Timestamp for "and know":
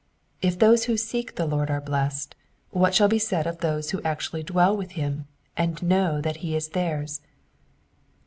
5.55-6.19